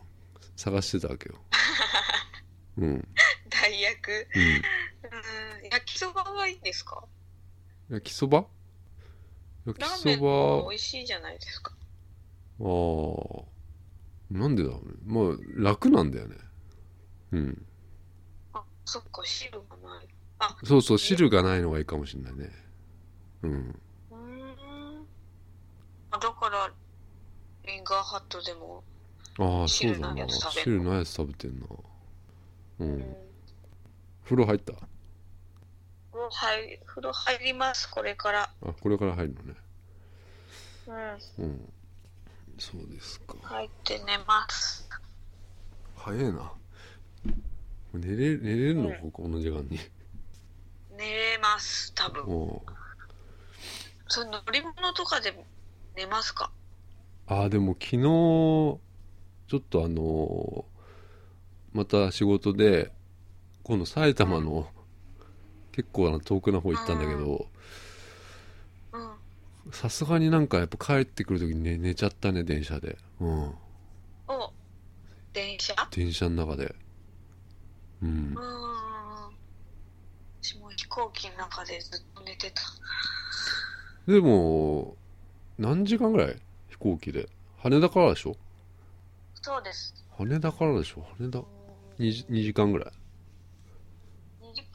[0.56, 1.40] 探してたわけよ。
[2.78, 2.84] うん。
[2.84, 3.08] うん
[3.50, 4.10] 代役？
[4.34, 4.62] うん。
[5.70, 7.04] 焼きそばはいいんですか？
[7.90, 8.46] 焼きそば？
[9.66, 11.72] 焼きそばも美味しいじゃないですか。
[12.60, 13.53] ああ
[14.30, 14.94] なんでだろうね。
[15.04, 16.36] まあ楽なんだよね。
[17.32, 17.66] うん。
[18.52, 20.08] あ、そっか、汁がない。
[20.38, 22.50] あ、そうそう汁がないのがいいかもしれないね。
[23.42, 23.80] うん。
[24.10, 25.06] うーん。
[26.10, 26.72] あだから、
[27.66, 28.82] リンガーハットでも、
[29.38, 30.28] ああそうだな。
[30.50, 31.66] 汁ないやつ食べてんな。
[31.66, 32.98] ううん。
[33.00, 33.16] ん。
[34.24, 34.72] 風呂入った？
[36.12, 38.50] 風呂入風呂入ります、これから。
[38.62, 39.54] あこれから入るのね。
[40.86, 41.44] うん。
[41.44, 41.72] うん
[42.58, 43.34] そうですか。
[43.42, 44.88] 入って寝ます。
[45.96, 46.52] 早いな。
[47.92, 49.10] 寝れ寝れるの、うん。
[49.10, 49.78] この時間に。
[50.96, 52.24] 寝れます、多分。
[52.24, 52.62] お
[54.08, 55.32] その乗り物とかで
[55.96, 56.50] 寝ますか？
[57.26, 58.78] ああでも昨日ちょ
[59.56, 60.74] っとあのー
[61.72, 62.92] また仕事で
[63.64, 64.68] 今度埼玉の
[65.72, 67.53] 結構な遠くの方行ったんだけどうん。
[69.72, 72.98] さすがになんかやっぱ帰ってくる時に、ね、寝ちゃったね電車で。
[73.20, 73.54] うん。
[74.28, 74.52] お、
[75.32, 75.74] 電車？
[75.90, 76.74] 電車の中で。
[78.02, 78.08] うん。
[78.08, 78.34] うん。
[80.42, 82.62] 私も飛行機の中でずっと寝てた。
[84.06, 84.96] でも
[85.58, 86.36] 何時間ぐらい？
[86.68, 87.28] 飛行機で。
[87.58, 88.36] 羽田からでしょ？
[89.40, 89.94] そうです。
[90.18, 91.06] 羽田からでしょ？
[91.18, 91.38] 羽田。
[91.38, 91.44] うん。
[91.98, 92.92] 2, 時2時間ぐらい。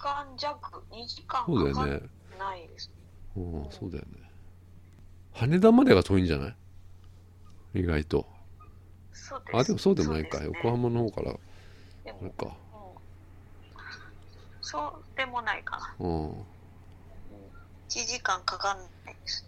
[0.02, 2.10] 間弱、2時間そうだよね。
[2.38, 2.90] ないです。
[3.36, 4.29] うんそうだよね
[5.40, 6.56] 羽田までが遠いんじゃない？
[7.82, 8.28] 意外と。
[9.14, 10.46] そうですあでもそうでもないか、ね。
[10.46, 11.34] 横浜の方から。
[12.04, 12.46] でもか。
[12.46, 12.52] うん。
[14.62, 15.96] そうでもないかな。
[16.00, 16.32] うん。
[16.32, 16.36] 1
[17.90, 19.46] 時間かかんないです。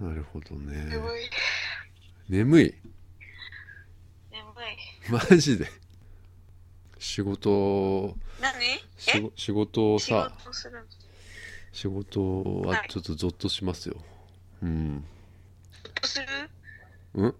[0.00, 0.08] うん。
[0.10, 0.84] なるほどね。
[0.84, 1.30] 眠い。
[2.28, 2.74] 眠い？
[5.10, 5.66] マジで？
[6.98, 8.54] 仕事何？
[8.64, 8.80] え？
[8.96, 10.86] 仕事仕事を仕さ事する
[11.78, 13.94] 仕事はちょっとゾッとしますよ。
[14.64, 15.04] うん
[16.02, 16.26] する？
[17.14, 17.34] うん。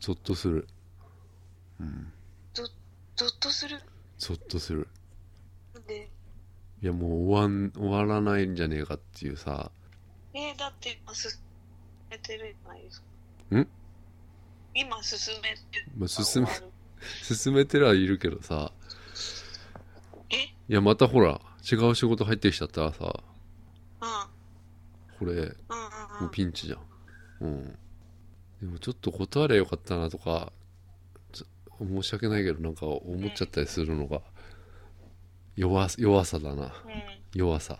[0.00, 0.66] ゾッとする。
[2.54, 2.68] ゾッ
[3.38, 3.80] とする？
[4.18, 4.88] ゾッとする。
[5.86, 6.10] で？
[6.82, 9.70] いやもう終わん終わらないんじゃねえかっていうさ。
[10.32, 11.30] えーだって今進
[12.10, 13.06] めてるじゃないですか。
[13.56, 13.68] ん？
[14.74, 15.86] 今進めてる。
[15.96, 16.48] まあ進め
[17.22, 18.72] 進めてはいるけどさ。
[20.30, 20.36] え？
[20.68, 23.22] いやまたほら違う仕事入ってきちゃったらさ
[25.18, 25.54] これもう
[26.22, 26.30] うん。
[26.30, 26.80] ピンチじゃん。
[27.40, 27.78] うん。
[28.60, 30.52] でもちょっと断ればよかったなとか
[31.78, 34.22] 申し訳ないけどなんか思っちゃったりするのが
[35.56, 36.64] 弱弱さだな。
[36.64, 36.70] うん。
[37.34, 37.78] 弱さ。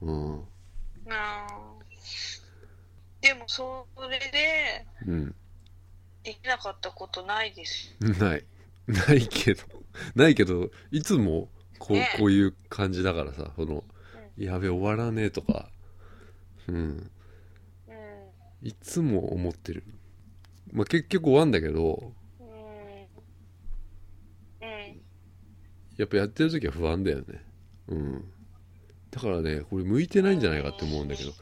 [0.00, 0.44] うん。
[3.20, 5.34] でもそれでうん。
[6.22, 7.94] できなかったことないです。
[8.00, 8.44] ない。
[8.86, 9.62] ないけど。
[10.14, 13.93] ないけどいつもこう,、ねこういう感じだからさこのう
[14.36, 15.68] やべ終わらねえとか。
[16.68, 16.74] うん。
[16.74, 17.10] うん。
[18.62, 19.84] いつも思ってる。
[20.72, 22.12] まあ結局終わんだけど。
[25.96, 27.24] やっぱやってる時は不安だよね。
[27.88, 28.24] うん。
[29.10, 31.32] だからねこれ向いてないんじゃないかって思うんだけど。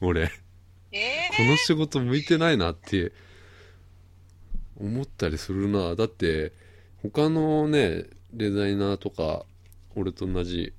[0.06, 0.30] 俺。
[0.92, 3.12] えこの仕事向いてないなって。
[4.80, 5.94] 思ったりするな。
[5.94, 6.52] だって
[7.02, 9.44] 他のねデザイナーとか
[9.94, 10.72] 俺と同じ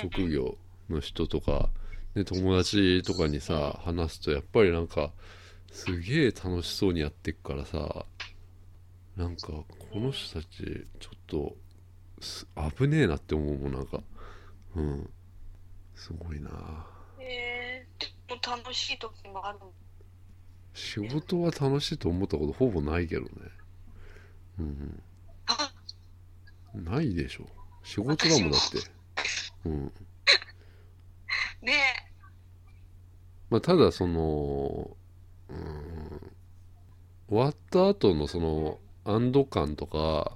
[0.00, 0.56] 職業
[0.88, 1.70] の人とか、
[2.14, 5.12] ね、友達とかにさ話すとやっぱりなんか
[5.70, 8.06] すげえ楽しそうにやってくからさ
[9.16, 11.56] なんかこの人たちちょっと
[12.20, 14.00] す危ねえなって思うもんなんか。
[14.74, 15.10] うん。
[15.94, 16.50] すごいな。
[17.18, 17.86] え。
[17.98, 19.58] ー、でも楽しい時もある
[20.74, 23.28] 仕事は楽しいと思ったことほぼないけどね。
[24.58, 25.02] うん。
[25.46, 25.72] あ。
[26.74, 27.46] ないでしょ。
[27.82, 28.78] 仕事だもんだって
[29.66, 29.92] うん。
[31.62, 31.72] ね。
[33.50, 34.96] まあ、ただその
[35.48, 36.32] うん
[37.28, 40.32] 終わった後のその安堵感とか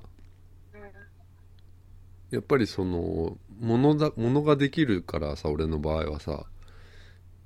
[2.30, 6.44] やっぱりそのものだものができるからさ俺の場合はさ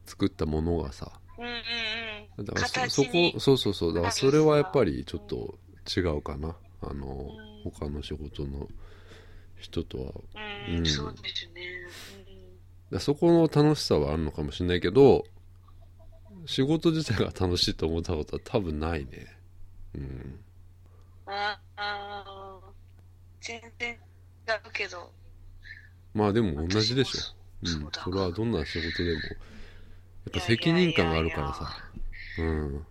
[0.06, 1.10] 作ったものがさ。
[1.38, 1.52] うんうん
[2.38, 2.44] うん。
[2.44, 3.34] だからそこに。
[3.38, 3.94] そうそうそう。
[3.94, 5.58] だからそれはやっぱりちょっと
[5.96, 6.54] 違うかな。
[6.82, 7.28] あのん。
[7.64, 8.68] 他の仕事の
[9.56, 10.12] 人とは。
[10.68, 10.86] うん、うん。
[10.86, 11.60] そうですね、
[12.90, 15.24] らそこの楽しさはあるのかもしれないけど
[16.46, 19.26] 仕事自体が楽しいと思ったことは多分ないね。
[19.94, 20.02] うん。
[20.02, 20.40] うん、
[21.30, 22.60] ああ
[23.40, 23.98] 全然違う
[24.72, 25.10] けど。
[26.12, 27.20] まあでも同じでしょ。
[27.62, 27.90] うん。
[27.92, 29.20] それはどんな仕事でも。
[29.20, 29.28] や
[30.30, 31.76] っぱ責任感があるからさ。
[32.38, 32.84] うんうんうん。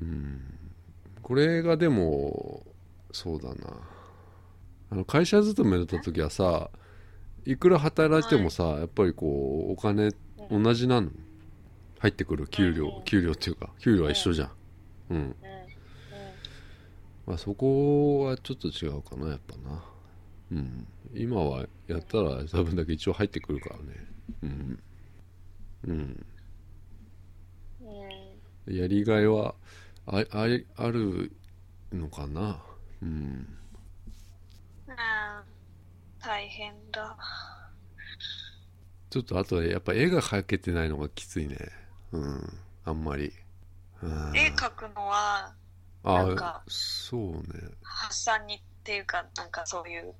[0.00, 0.42] うん。
[1.22, 2.64] これがでも
[3.12, 3.54] そうだな。
[4.90, 6.70] あの会社勤めだった時はさ
[7.44, 10.10] いくら働いてもさ、やっぱりこうお金
[10.50, 11.10] 同じなの？
[11.98, 13.02] 入ってくる給料、うん。
[13.04, 14.50] 給料っていうか給料は一緒じゃん。
[15.10, 15.36] うん、
[17.26, 19.82] まあそこはちょっと違うかなやっぱな。
[20.52, 20.86] うん。
[21.14, 24.06] 今はやったら多分だけ一応入ってくるからね。
[24.42, 24.82] うん。
[25.84, 26.26] うん。
[28.66, 28.76] うん。
[28.76, 29.54] やりがいは
[30.06, 31.32] あありある
[31.92, 32.62] のかな？
[33.02, 33.58] うん。
[36.20, 37.16] 大変だ。
[39.10, 41.56] ちょっとあとやっぱ絵が描けてないのがきついね。
[42.12, 42.58] うん。
[42.84, 43.32] あんまり。
[44.02, 44.36] うん。
[44.36, 45.52] 絵描くのは
[46.02, 47.42] あなんかそうね。
[47.82, 50.14] 発散にっていうかなんかそういう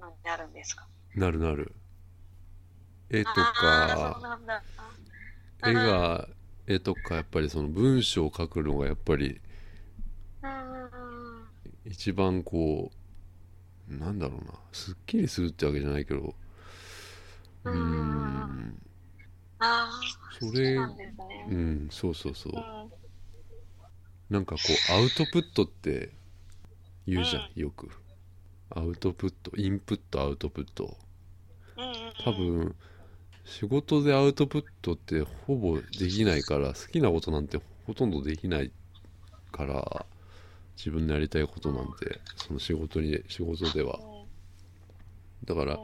[0.00, 0.86] のになるんですか？
[1.14, 1.74] なるなる。
[3.10, 4.20] 絵とか
[5.64, 6.28] 絵が
[6.66, 9.40] 絵とかやっぱりその文章を書くのがやっぱり
[10.42, 10.50] うん
[11.84, 13.02] 一番こう
[13.88, 14.54] なんだろうな。
[14.72, 16.34] すっきりするってわけじゃないけど。
[17.64, 17.72] うー。
[17.72, 18.82] ん。
[19.58, 19.90] ああ
[20.38, 21.14] それそうなんね。
[21.48, 22.52] うんそうそうそう。
[22.54, 22.92] うん。
[24.30, 26.10] なんかこうアウトプットって
[27.06, 27.90] 言うじゃん、よく。
[28.70, 30.96] アウトプットインプットアウトプット。
[31.76, 31.92] うんうん。
[32.24, 32.74] 多分
[33.44, 38.70] 仕事でアウトプットってほぼできないから好きなことなんてほとんどできない
[39.50, 40.06] から
[40.76, 43.98] 自分のやりたいことなんてその仕事に仕事では。
[45.44, 45.76] だから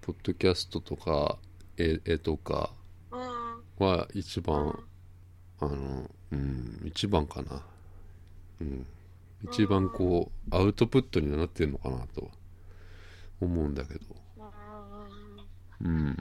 [0.00, 1.38] ポッドキャストとか
[1.76, 2.70] 絵絵とか
[3.78, 4.78] は一番
[5.60, 7.62] あのうん一番かな。
[8.60, 8.86] うん。
[9.44, 12.28] 一番こうアウトプットになってるのかなとは
[13.40, 14.00] 思うんだけど。
[15.82, 16.16] うん。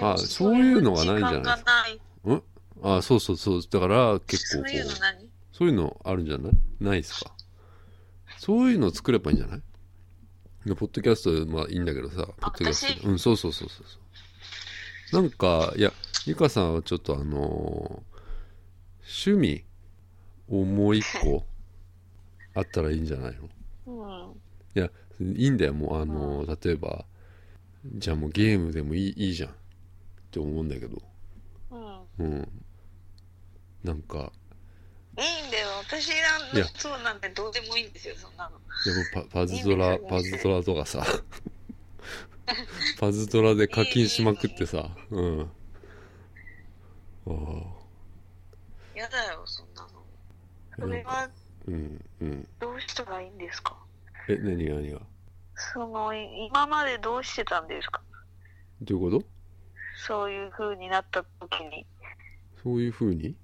[0.00, 2.42] あそういうのがないんじゃないですか。
[2.82, 3.62] あそうそうそう。
[3.70, 5.21] だから結構こそういうのう何
[5.62, 6.52] そういうのあるんじゃない？
[6.80, 7.30] ないですか？
[8.36, 9.62] そういうのを作ればいいんじゃない？
[10.66, 13.00] でポッドキャストまあいいんだけどさポッドキャスト。
[13.00, 13.06] 私？
[13.06, 13.86] うんそうそうそうそう
[15.12, 15.22] そう。
[15.22, 15.92] なんかいや
[16.26, 19.64] リカさんはちょっとあのー趣味
[20.48, 21.44] をもう一個
[22.54, 23.36] あったらいいんじゃない
[23.86, 23.94] の？
[23.94, 24.32] うん。
[24.74, 25.74] いやいいんだよ。
[25.74, 27.04] もうあのー例えば
[27.98, 29.52] じゃあもうゲームでもいいいいじゃんっ
[30.32, 31.00] て思うんだけど。
[31.70, 32.00] うん。
[32.18, 32.48] うん。
[33.84, 34.32] なんか
[35.18, 35.68] いいんだよ。
[35.86, 36.66] 私なんいや。
[36.74, 38.58] そうなんでどうでもいいんですよそんなの。
[39.12, 41.04] でもパパズドラパズドラとかさ。
[42.98, 44.88] パズドラで課金しまくってさ。
[45.10, 45.40] うん。
[47.26, 48.98] ああ。
[48.98, 49.88] やだよそんなの。
[50.78, 51.28] それは
[51.66, 52.48] うんうん。
[52.58, 53.76] どうしたらいいんですか？
[54.28, 55.00] え何が何が？
[55.54, 58.00] そのい今までどうしてたんですか？
[58.80, 59.26] どういうこ
[60.06, 61.86] そういう風になった時に。
[62.56, 63.36] とそういうふうに？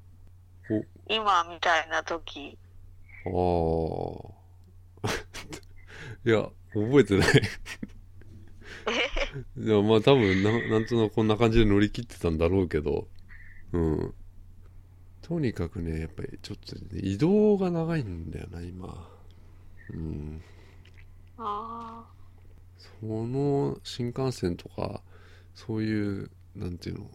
[1.09, 2.59] 今みたいな時。
[3.27, 4.35] お
[5.03, 5.11] ああ
[6.25, 7.29] いや覚えてない。
[9.59, 13.09] いやまあ多分ななんとなくこんな感じで乗り切ってたんだろうけど。
[13.73, 14.15] うん。
[15.23, 19.11] とにかくねやっぱりちょっと、ね、移動が長いんだよな今。
[19.91, 20.43] うん。
[21.39, 22.05] あ
[22.77, 25.03] その新幹線とか
[25.55, 27.11] そういうなんていうの？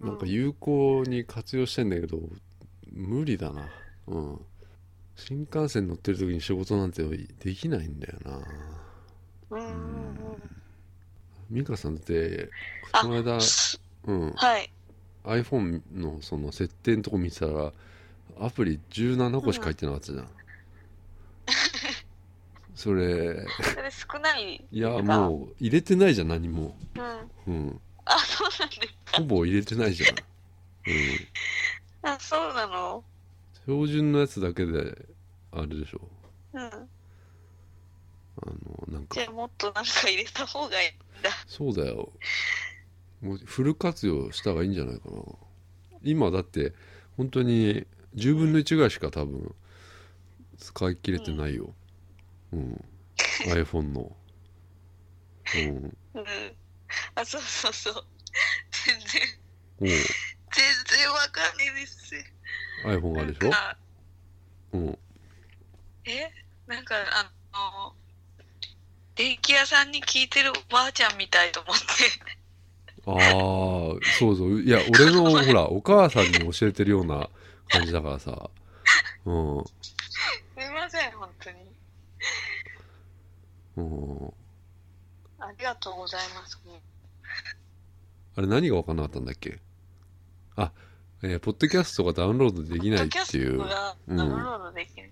[0.00, 2.18] なんか有効に活用してんだけど、
[2.94, 3.68] 無理だな。
[4.06, 4.40] うん。
[5.16, 8.32] 新幹線乗ってる時に仕事なんてできないんだよな。
[8.34, 8.38] あ
[9.50, 9.60] うん。
[9.60, 10.14] うんうん
[11.50, 12.48] 美香さんだって
[12.92, 13.38] あこの間
[14.06, 14.32] うん。
[14.32, 14.70] はい。
[15.24, 17.72] iPhone のその設定のとこ見てたら
[18.40, 20.28] アプリ17個しか入ってなかったじゃん、
[22.74, 24.62] それそれ少ない。
[24.70, 24.90] いや。
[24.90, 26.76] もう入れてないじゃん何も。
[27.46, 27.54] うん。
[27.54, 27.80] うん。
[28.04, 29.18] あそうなんですか。
[29.18, 30.16] ほぼ入れてないじゃん、うん、
[32.04, 33.02] あそうなの？
[33.66, 35.06] 標準のやつだけで
[35.52, 36.00] あれでしょ。
[36.52, 36.62] うん。
[36.62, 36.68] あ
[38.88, 39.14] のなんか。
[39.14, 41.30] じゃあもっとなんか入れた方がいいんだ。
[41.46, 42.12] そうだよ。
[43.22, 45.16] もうフル活用した方がいいんじゃないかな。
[46.02, 46.74] 今だって
[47.16, 47.86] 本当に
[48.16, 49.54] 10分の1ぐらいしか多分
[50.58, 51.72] 使い切れてないよ。
[52.52, 52.84] うん、
[53.46, 54.14] iPhone の。
[55.54, 55.96] うん。
[56.14, 56.26] うん。
[57.14, 58.04] あそうそうそう。
[58.86, 59.22] 全然。
[59.80, 59.88] おう。
[59.88, 59.98] 全
[61.04, 62.14] 然わかんないです。
[62.84, 63.52] iPhone があるでしょ？
[64.72, 64.98] うん。
[66.06, 66.30] え？
[66.66, 67.92] なんかあの
[69.14, 71.84] 電気屋さんに聞いてるおばあちゃんみたいと思って。
[73.06, 73.16] ああ
[74.18, 74.62] そうそう。
[74.62, 77.28] いや俺のほらお母さんに教えてるような
[77.68, 78.50] 感じだからさ。
[79.26, 79.64] うん。
[79.64, 79.74] す
[80.56, 81.56] みません本当に。
[83.76, 84.32] うん。
[85.38, 86.58] ありがとうございます。
[88.36, 89.60] あれ何が分かんなかったんだっけ？
[90.56, 90.72] あ、
[91.26, 93.56] えーポッドキャストがダウンロードできないっていう。
[93.56, 95.10] ポッドキャストがダウンロードできる、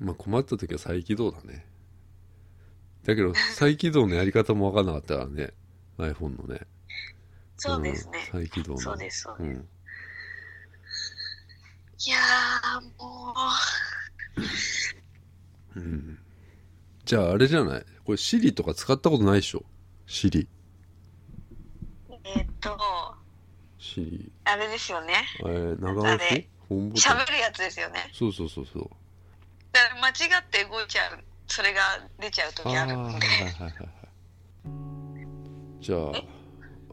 [0.00, 1.66] まあ困った時は再起動だね。
[3.04, 5.52] だけど再起動のやり方も分かんなかったからね。
[5.98, 6.62] iPhone のね。
[7.58, 8.78] そうですね、ん再起動の。
[8.78, 9.68] そうですそうです、うん。
[12.06, 13.34] いやーも
[15.76, 15.80] う。
[15.80, 16.18] ん。
[17.04, 17.84] じゃああれじゃない？
[18.04, 19.64] これ Siri とか使ったことないでしょ
[20.08, 20.46] ？Siri
[22.08, 22.76] うえっと
[23.96, 25.24] Siri あれですよね。
[25.40, 28.10] えー長あ押しれホームボタン喋るやつですよね。
[28.12, 28.90] そうそうそうそう。
[29.72, 31.80] だから間違って動いちゃうそれが
[32.20, 33.26] 出ちゃう時あるんで。
[33.26, 33.72] はいはいはい
[35.80, 36.00] じゃあ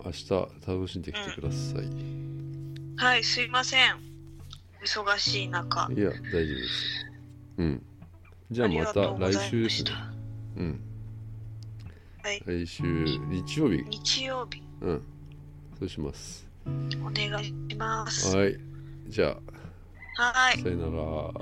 [0.05, 0.29] 明日
[0.67, 3.99] 楽しんできてください、はいすいません。
[4.85, 5.89] 忙しい中。
[5.91, 7.05] いや大丈夫です
[7.57, 7.85] うん。
[8.51, 9.01] じゃありまた。
[9.17, 9.91] 来週ですね。
[10.57, 10.81] うん。
[12.21, 12.43] はい。
[12.45, 13.83] 来週日曜日。
[13.89, 14.61] 日曜日。
[14.81, 15.03] うん。
[15.79, 18.35] そうしますお願いします。
[18.35, 18.57] はい。
[19.07, 19.27] じゃ
[20.15, 20.59] はい。
[20.59, 21.01] あさよなら。
[21.01, 21.33] は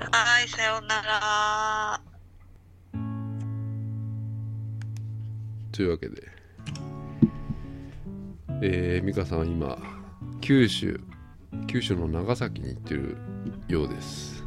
[0.44, 2.00] いさようなら。
[5.72, 6.28] というわけで。
[8.64, 9.76] えー、美香さんは今
[10.40, 11.00] 九州
[11.66, 13.16] 九州の長崎に行ってる
[13.68, 14.44] ようです。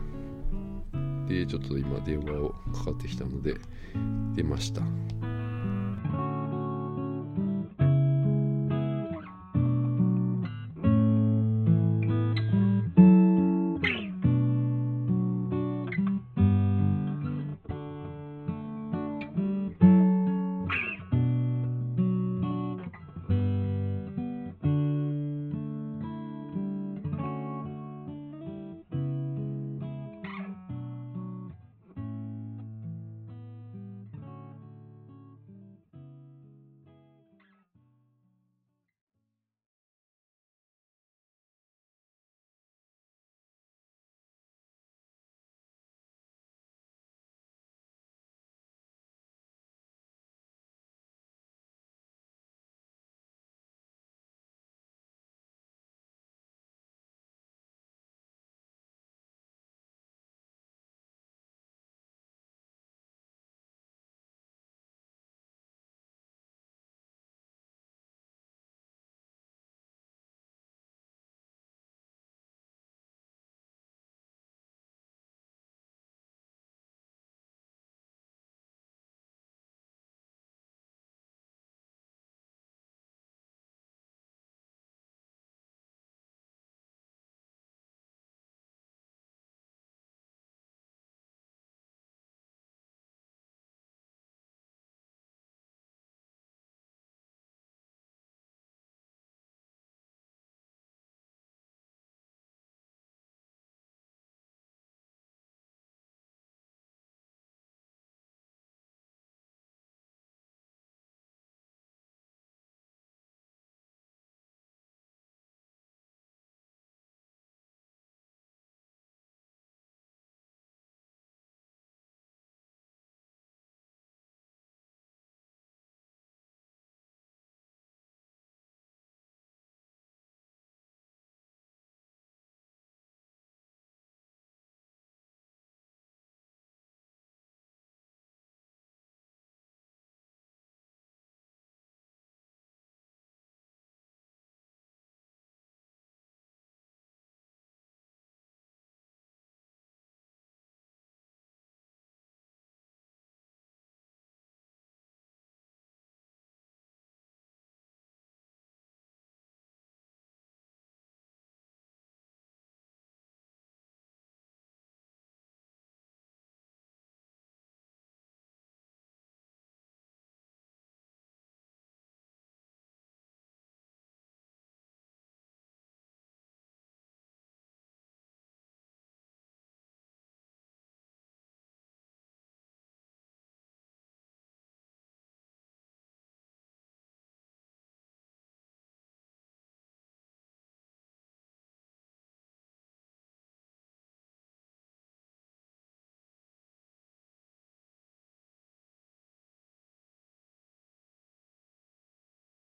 [1.28, 3.56] でちょっと今電話をかかってきたので
[4.36, 4.82] 出ました